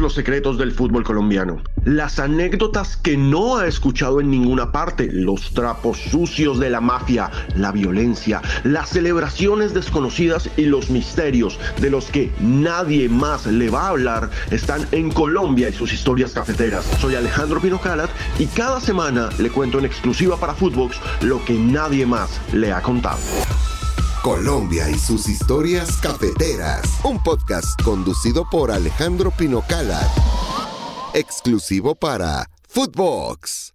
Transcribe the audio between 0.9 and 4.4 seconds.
colombiano, las anécdotas que no ha escuchado en